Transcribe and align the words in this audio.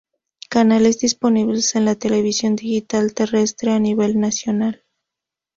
Canales 0.49 0.97
disponibles 0.97 1.75
en 1.75 1.85
la 1.85 1.93
televisión 1.93 2.55
digital 2.55 3.13
terrestre 3.13 3.71
a 3.71 3.77
nivel 3.79 4.19
nacional. 4.19 4.83